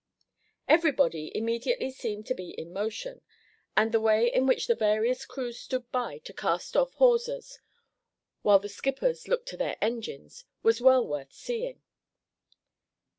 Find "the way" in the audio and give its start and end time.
3.91-4.33